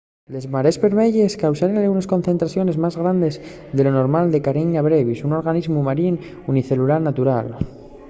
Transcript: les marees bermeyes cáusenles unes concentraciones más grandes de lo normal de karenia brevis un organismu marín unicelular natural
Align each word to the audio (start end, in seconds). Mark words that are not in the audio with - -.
les 0.33 0.45
marees 0.53 0.77
bermeyes 0.85 1.33
cáusenles 1.41 1.91
unes 1.93 2.09
concentraciones 2.13 2.79
más 2.83 2.95
grandes 3.01 3.35
de 3.75 3.81
lo 3.85 3.91
normal 3.99 4.25
de 4.33 4.43
karenia 4.47 4.85
brevis 4.87 5.23
un 5.27 5.31
organismu 5.41 5.79
marín 5.89 6.15
unicelular 6.51 7.01
natural 7.09 7.47